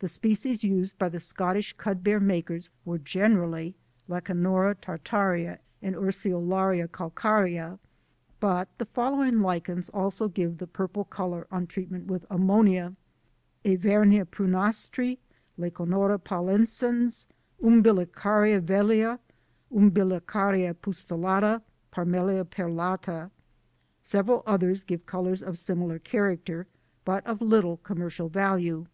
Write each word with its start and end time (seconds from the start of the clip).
The 0.00 0.06
Species 0.08 0.62
used 0.62 0.98
by 0.98 1.08
the 1.08 1.18
Scottish 1.18 1.72
Cudbear 1.78 2.20
makers 2.20 2.68
were 2.84 2.98
generally 2.98 3.74
Lecanora 4.06 4.74
tartarea 4.78 5.60
and 5.80 5.94
Urceolaria 5.96 6.86
calcarea; 6.88 7.78
but 8.38 8.68
the 8.76 8.84
following 8.84 9.40
lichens 9.40 9.88
also 9.88 10.28
give 10.28 10.58
the 10.58 10.66
purple 10.66 11.06
colour 11.06 11.46
on 11.50 11.66
treatment 11.66 12.04
with 12.06 12.26
ammonia: 12.28 12.96
Evernia 13.64 14.26
prunastri, 14.26 15.16
Lecanora 15.58 16.18
pallescens, 16.18 17.26
Umbilicaria 17.62 18.60
vellea, 18.60 19.18
U. 19.70 19.90
pustulata, 20.82 21.62
Parmelia 21.94 22.44
perlata. 22.44 23.30
Several 24.02 24.42
others 24.46 24.84
give 24.84 25.06
colours 25.06 25.42
of 25.42 25.56
similar 25.56 25.98
character, 25.98 26.66
but 27.06 27.26
of 27.26 27.40
little 27.40 27.78
commercial 27.78 28.28
value. 28.28 28.84